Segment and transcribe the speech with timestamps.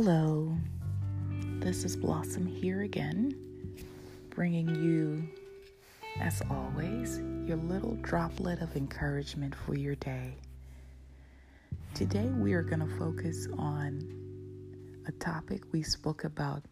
[0.00, 0.56] Hello,
[1.58, 3.34] this is Blossom here again,
[4.30, 5.28] bringing you,
[6.20, 10.36] as always, your little droplet of encouragement for your day.
[11.94, 14.08] Today, we are going to focus on
[15.08, 16.62] a topic we spoke about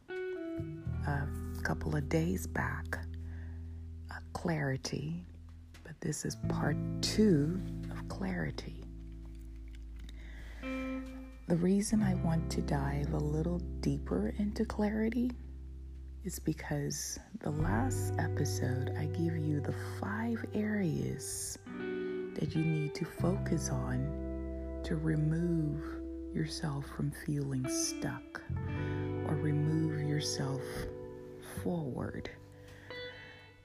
[1.09, 1.27] a
[1.65, 2.97] couple of days back
[4.09, 5.27] uh, clarity,
[5.83, 8.86] but this is part two of clarity.
[11.49, 15.31] The reason I want to dive a little deeper into clarity
[16.25, 21.57] is because the last episode I give you the five areas
[22.35, 25.85] that you need to focus on to remove
[26.35, 28.43] yourself from feeling stuck
[29.29, 30.63] or remove yourself
[31.63, 32.29] forward.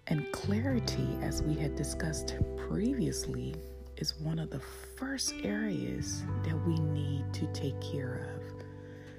[0.05, 2.35] And clarity, as we had discussed
[2.69, 3.55] previously,
[4.01, 4.59] is one of the
[4.95, 8.41] first areas that we need to take care of.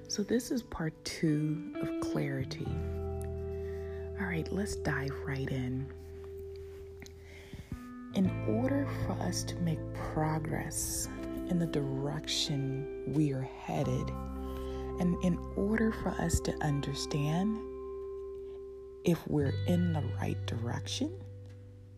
[0.09, 2.67] So, this is part two of clarity.
[4.21, 5.87] All right, let's dive right in.
[8.15, 11.09] In order for us to make progress
[11.49, 14.11] in the direction we are headed,
[14.99, 17.57] and in order for us to understand
[19.05, 21.11] if we're in the right direction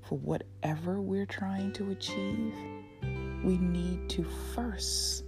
[0.08, 2.54] for whatever we're trying to achieve,
[3.42, 4.24] we need to
[4.54, 5.24] first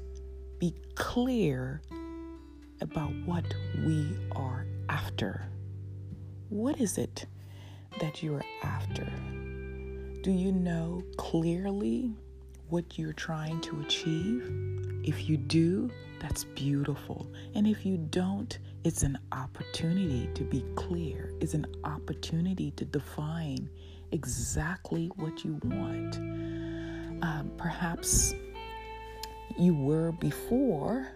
[0.59, 1.81] be clear
[2.81, 3.45] about what
[3.85, 5.47] we are after.
[6.49, 7.27] What is it
[8.01, 9.05] that you're after?
[10.23, 12.13] Do you know clearly
[12.69, 14.51] what you're trying to achieve?
[15.05, 17.27] If you do, that's beautiful.
[17.55, 23.69] And if you don't, it's an opportunity to be clear, it's an opportunity to define
[24.12, 26.17] exactly what you want.
[27.23, 28.35] Um, perhaps
[29.59, 31.08] you were before,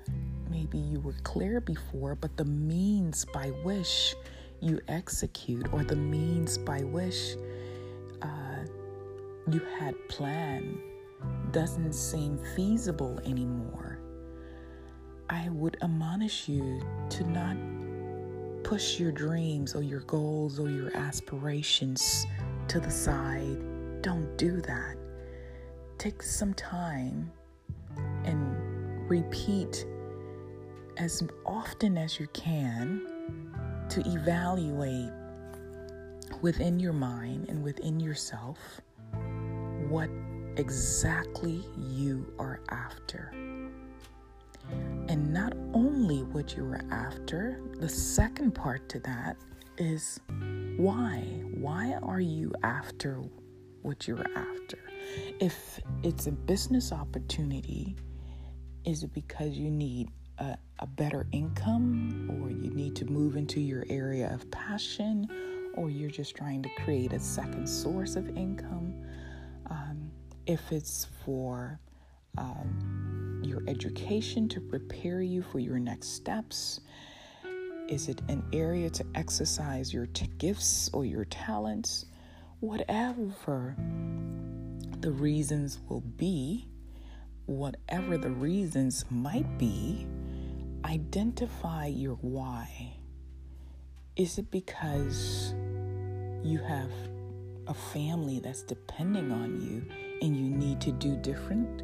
[0.50, 4.14] maybe you were clear before, but the means by which
[4.60, 7.36] you execute or the means by which
[8.22, 8.64] uh,
[9.50, 10.78] you had planned
[11.52, 13.98] doesn't seem feasible anymore.
[15.28, 17.56] I would admonish you to not
[18.64, 22.26] push your dreams or your goals or your aspirations
[22.70, 23.58] to the side.
[24.00, 24.94] Don't do that.
[25.98, 27.32] Take some time
[28.24, 29.84] and repeat
[30.96, 33.02] as often as you can
[33.88, 35.10] to evaluate
[36.42, 38.80] within your mind and within yourself
[39.88, 40.08] what
[40.56, 43.32] exactly you are after.
[45.08, 49.36] And not only what you are after, the second part to that
[49.80, 50.20] is
[50.76, 51.20] why?
[51.54, 53.22] Why are you after
[53.82, 54.78] what you're after?
[55.40, 57.96] If it's a business opportunity,
[58.84, 63.60] is it because you need a, a better income or you need to move into
[63.60, 65.28] your area of passion
[65.74, 68.94] or you're just trying to create a second source of income?
[69.70, 70.10] Um,
[70.46, 71.80] if it's for
[72.36, 76.80] um, your education to prepare you for your next steps,
[77.90, 82.06] is it an area to exercise your t- gifts or your talents?
[82.60, 83.74] Whatever
[85.00, 86.68] the reasons will be,
[87.46, 90.06] whatever the reasons might be,
[90.84, 92.94] identify your why.
[94.14, 95.52] Is it because
[96.44, 96.92] you have
[97.66, 99.84] a family that's depending on you
[100.22, 101.82] and you need to do different?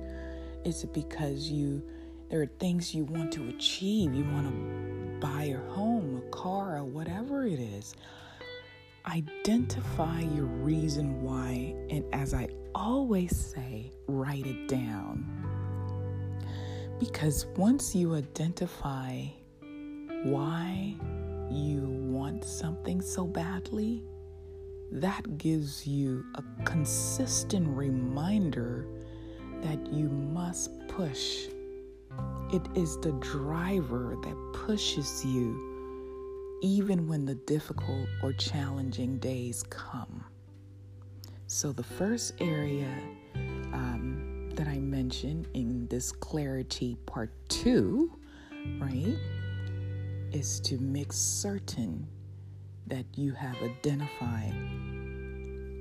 [0.64, 1.82] Is it because you
[2.30, 4.14] there are things you want to achieve?
[4.14, 7.94] You want to buy a home, a car, or whatever it is.
[9.06, 15.24] Identify your reason why, and as I always say, write it down.
[16.98, 19.22] Because once you identify
[20.24, 20.96] why
[21.50, 24.02] you want something so badly,
[24.92, 28.86] that gives you a consistent reminder
[29.62, 31.48] that you must push.
[32.52, 35.76] It is the driver that pushes you
[36.62, 40.24] even when the difficult or challenging days come.
[41.48, 42.88] So, the first area
[43.34, 48.16] um, that I mentioned in this clarity part two,
[48.80, 49.16] right,
[50.32, 52.06] is to make certain
[52.86, 54.54] that you have identified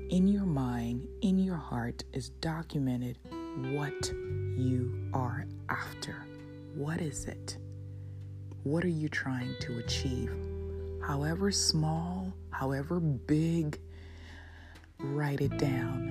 [0.08, 3.18] in your mind, in your heart, is documented
[3.72, 4.12] what
[4.56, 6.26] you are after.
[6.76, 7.56] What is it?
[8.64, 10.30] What are you trying to achieve?
[11.02, 13.80] However small, however big,
[14.98, 16.02] write it down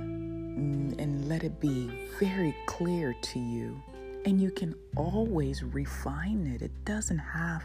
[0.57, 3.79] mm, and let it be very clear to you.
[4.25, 6.63] And you can always refine it.
[6.63, 7.61] It doesn't have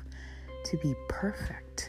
[0.66, 1.88] to be perfect.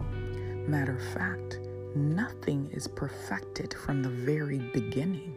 [0.00, 1.58] Matter of fact,
[1.94, 5.36] nothing is perfected from the very beginning.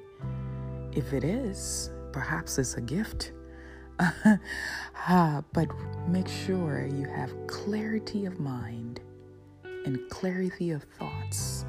[0.94, 3.34] If it is, perhaps it's a gift.
[4.96, 5.68] ah, but
[6.08, 9.02] make sure you have clarity of mind
[9.86, 11.66] and clarity of thoughts.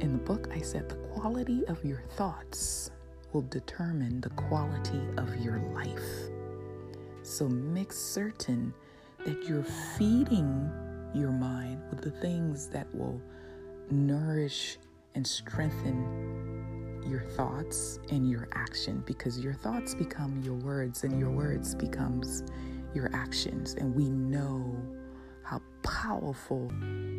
[0.00, 2.90] In the book, I said the quality of your thoughts
[3.32, 6.30] will determine the quality of your life.
[7.22, 8.74] So make certain
[9.24, 9.64] that you're
[9.96, 10.70] feeding
[11.14, 13.20] your mind with the things that will
[13.90, 14.78] nourish
[15.14, 16.19] and strengthen
[17.06, 22.44] your thoughts and your action because your thoughts become your words and your words becomes
[22.94, 23.74] your actions.
[23.74, 24.76] And we know
[25.42, 26.70] how powerful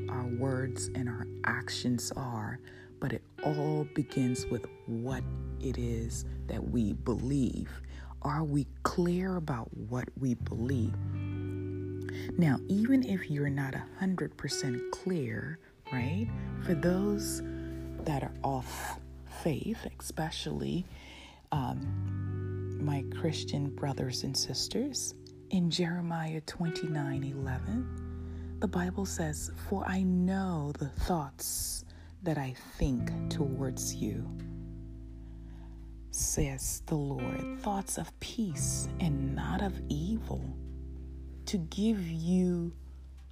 [0.10, 2.60] our words and our actions are
[3.02, 5.24] but it all begins with what
[5.60, 7.70] it is that we believe.
[8.22, 10.94] Are we clear about what we believe?
[12.38, 15.58] Now, even if you're not 100% clear,
[15.92, 16.28] right,
[16.64, 17.42] for those
[18.06, 19.00] that are off
[19.44, 20.86] faith, especially
[21.52, 25.16] um, my Christian brothers and sisters,
[25.50, 31.86] in Jeremiah 29 11, the Bible says, For I know the thoughts
[32.24, 34.26] that I think towards you,
[36.12, 40.44] says the Lord, thoughts of peace and not of evil
[41.48, 42.72] to give you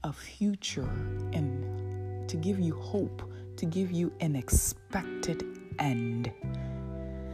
[0.03, 0.89] a future
[1.33, 3.21] and to give you hope,
[3.57, 5.43] to give you an expected
[5.79, 6.31] end.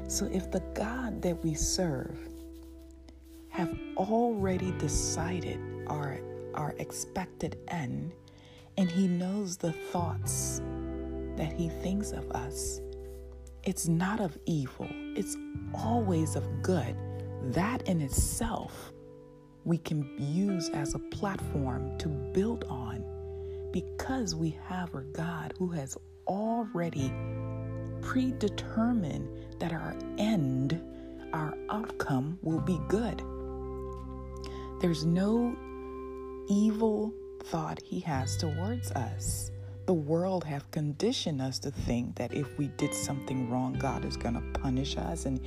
[0.07, 2.17] So if the God that we serve
[3.49, 6.19] have already decided our
[6.53, 8.13] our expected end
[8.77, 10.61] and he knows the thoughts
[11.35, 12.81] that he thinks of us,
[13.63, 15.35] it's not of evil, it's
[15.73, 16.95] always of good.
[17.53, 18.93] That in itself
[19.65, 23.03] we can use as a platform to build on
[23.71, 27.11] because we have a God who has already
[28.05, 29.27] predetermined
[29.59, 30.81] that our end,
[31.33, 33.21] our outcome will be good.
[34.79, 35.55] There's no
[36.47, 37.11] evil
[37.45, 39.51] thought he has towards us.
[39.87, 44.15] The world have conditioned us to think that if we did something wrong, God is
[44.15, 45.41] going to punish us and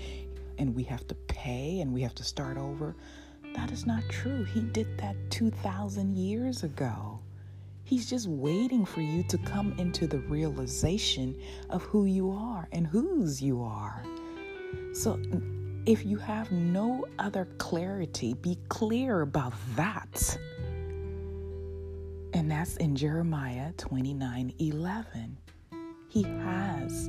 [0.58, 2.96] and we have to pay and we have to start over.
[3.54, 4.42] That is not true.
[4.42, 7.20] He did that 2,000 years ago.
[7.88, 11.34] He's just waiting for you to come into the realization
[11.70, 14.04] of who you are and whose you are.
[14.92, 15.18] So,
[15.86, 20.38] if you have no other clarity, be clear about that.
[22.34, 25.38] And that's in Jeremiah 29 11.
[26.10, 27.08] He has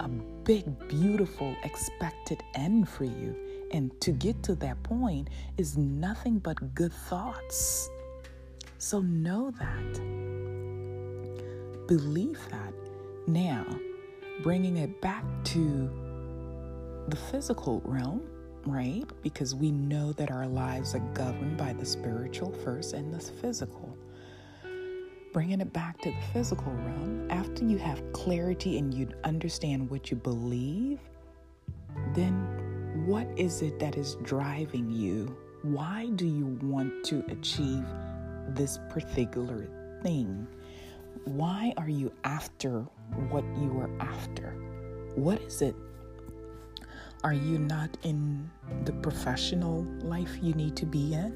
[0.00, 0.08] a
[0.42, 3.36] big, beautiful, expected end for you.
[3.70, 7.88] And to get to that point is nothing but good thoughts.
[8.78, 9.94] So know that.
[11.88, 12.72] Believe that.
[13.26, 13.66] Now,
[14.44, 15.90] bringing it back to
[17.08, 18.22] the physical realm,
[18.64, 19.04] right?
[19.22, 23.96] Because we know that our lives are governed by the spiritual first and the physical.
[25.32, 30.12] Bringing it back to the physical realm, after you have clarity and you understand what
[30.12, 31.00] you believe,
[32.14, 35.36] then what is it that is driving you?
[35.62, 37.84] Why do you want to achieve
[38.54, 39.68] this particular
[40.02, 40.46] thing?
[41.24, 42.80] Why are you after
[43.30, 44.50] what you are after?
[45.14, 45.74] What is it?
[47.24, 48.48] Are you not in
[48.84, 51.34] the professional life you need to be in?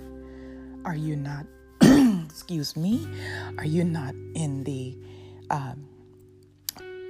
[0.84, 1.46] Are you not,
[2.24, 3.08] excuse me,
[3.58, 4.96] are you not in the
[5.50, 5.88] um,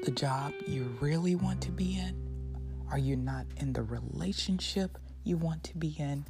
[0.04, 2.16] the job you really want to be in?
[2.90, 6.24] Are you not in the relationship you want to be in?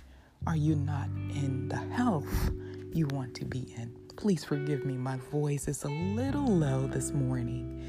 [0.47, 2.51] Are you not in the health
[2.95, 3.95] you want to be in?
[4.17, 7.85] Please forgive me, my voice is a little low this morning,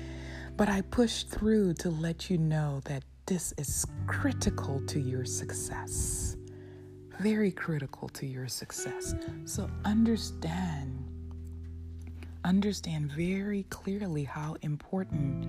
[0.57, 6.35] but I pushed through to let you know that this is critical to your success.
[7.19, 9.15] Very critical to your success.
[9.45, 11.03] So understand
[12.45, 15.47] understand very clearly how important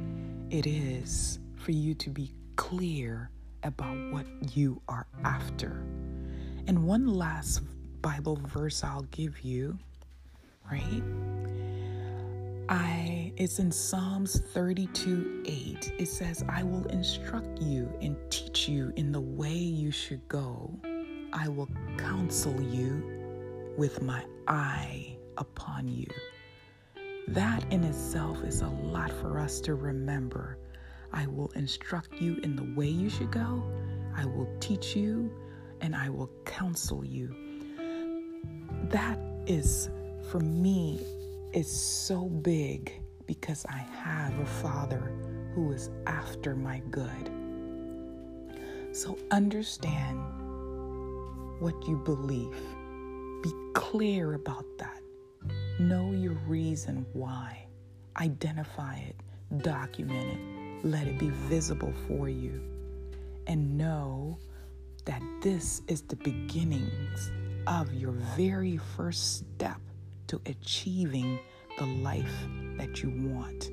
[0.52, 3.30] it is for you to be clear
[3.62, 5.84] about what you are after.
[6.66, 7.62] And one last
[8.04, 9.78] Bible verse I'll give you,
[10.70, 11.02] right?
[12.68, 15.92] I it's in Psalms 32 8.
[15.98, 20.70] It says, I will instruct you and teach you in the way you should go.
[21.32, 26.06] I will counsel you with my eye upon you.
[27.28, 30.58] That in itself is a lot for us to remember
[31.10, 33.64] I will instruct you in the way you should go.
[34.14, 35.32] I will teach you
[35.80, 37.43] and I will counsel you.
[38.90, 39.88] That is
[40.30, 41.00] for me
[41.54, 42.92] is so big
[43.26, 45.10] because I have a Father
[45.54, 47.30] who is after my good.
[48.92, 50.18] So understand
[51.60, 52.56] what you believe.
[53.42, 55.00] Be clear about that.
[55.80, 57.66] Know your reason why.
[58.20, 59.16] Identify it,
[59.62, 62.60] document it, let it be visible for you.
[63.46, 64.38] And know
[65.06, 67.30] that this is the beginnings
[67.66, 69.80] of your very first step
[70.28, 71.38] to achieving
[71.78, 73.70] the life that you want.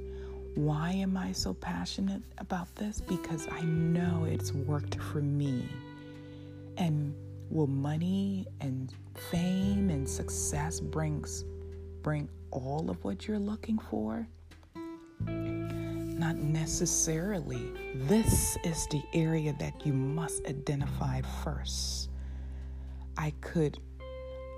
[0.55, 2.99] Why am I so passionate about this?
[3.01, 5.67] Because I know it's worked for me.
[6.77, 7.15] And
[7.49, 8.93] will money and
[9.29, 11.45] fame and success brings
[12.01, 14.27] bring all of what you're looking for?
[15.25, 17.71] Not necessarily.
[17.95, 22.10] This is the area that you must identify first.
[23.17, 23.77] I could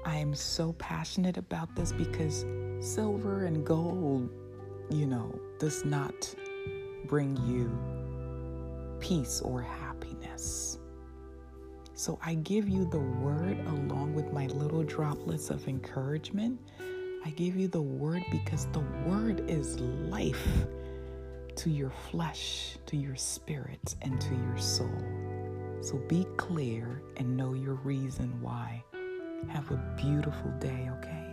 [0.05, 2.45] I am so passionate about this because
[2.81, 4.29] silver and gold,
[4.89, 6.35] you know, does not
[7.05, 7.71] bring you
[8.99, 10.79] peace or happiness.
[11.93, 16.59] So I give you the word along with my little droplets of encouragement.
[17.25, 20.65] I give you the word because the word is life
[21.55, 25.22] to your flesh, to your spirit, and to your soul.
[25.83, 28.81] So be clear and know your reason why.
[29.49, 31.32] Have a beautiful day, okay?